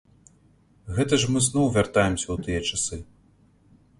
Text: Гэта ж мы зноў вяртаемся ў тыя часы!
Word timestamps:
Гэта 0.99 1.19
ж 1.23 1.29
мы 1.35 1.39
зноў 1.49 1.65
вяртаемся 1.77 2.25
ў 2.31 2.37
тыя 2.45 2.59
часы! 2.73 2.97